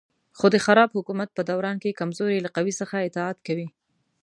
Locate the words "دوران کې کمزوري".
1.49-2.39